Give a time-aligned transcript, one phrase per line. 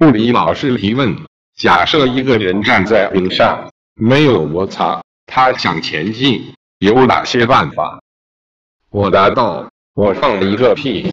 [0.00, 1.14] 物理老师提问，
[1.54, 8.00] 假设一个人站在冰上，没有摩擦，他想前进有哪些办法？
[8.88, 11.12] 我答道，我放了一个屁。